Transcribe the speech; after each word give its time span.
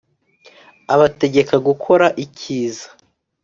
abategeka 0.93 1.55
gukora 1.67 2.05
ikiza. 2.25 2.87